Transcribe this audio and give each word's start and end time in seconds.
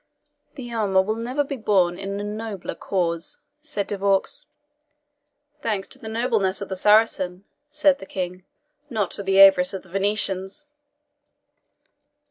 "The 0.55 0.73
armour 0.73 1.03
will 1.03 1.15
never 1.15 1.43
be 1.43 1.57
borne 1.57 1.99
in 1.99 2.19
a 2.19 2.23
nobler 2.23 2.73
cause," 2.73 3.37
said 3.61 3.85
De 3.85 3.99
Vaux. 3.99 4.47
"Thanks 5.61 5.87
to 5.89 5.99
the 5.99 6.07
nobleness 6.09 6.59
of 6.59 6.69
the 6.69 6.75
Saracen," 6.75 7.43
said 7.69 7.99
the 7.99 8.07
King, 8.07 8.43
"not 8.89 9.11
to 9.11 9.21
the 9.21 9.39
avarice 9.39 9.75
of 9.75 9.83
the 9.83 9.89
Venetians." 9.89 10.65